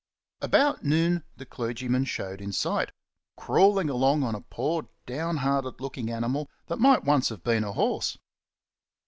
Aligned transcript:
About 0.41 0.83
noon 0.83 1.23
the 1.37 1.45
clergyman 1.45 2.05
showed 2.05 2.41
in 2.41 2.51
sight, 2.53 2.91
crawling 3.37 3.87
along 3.87 4.23
on 4.23 4.33
a 4.33 4.41
poor, 4.41 4.87
downhearted 5.05 5.79
looking 5.79 6.09
animal 6.09 6.49
which 6.65 6.79
might 6.79 7.03
once 7.03 7.29
have 7.29 7.43
been 7.43 7.63
a 7.63 7.73
horse. 7.73 8.17